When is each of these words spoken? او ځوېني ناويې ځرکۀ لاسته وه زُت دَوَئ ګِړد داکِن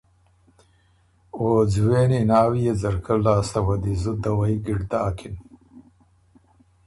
او 1.37 1.45
ځوېني 1.73 2.21
ناويې 2.29 2.73
ځرکۀ 2.81 3.15
لاسته 3.25 3.59
وه 3.65 3.75
زُت 4.01 4.17
دَوَئ 4.23 4.55
ګِړد 4.65 4.85
داکِن 4.91 5.35